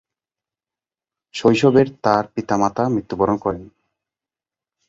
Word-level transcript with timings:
শৈশবের 1.33 1.87
তার 2.03 2.23
পিতামাতা 2.35 2.83
মৃত্যুবরণ 2.89 3.37
করেন। 3.37 3.63